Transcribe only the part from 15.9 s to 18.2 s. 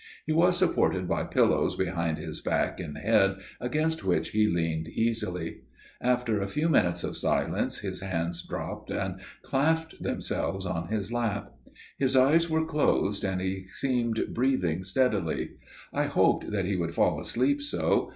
I hoped that he would fall asleep so.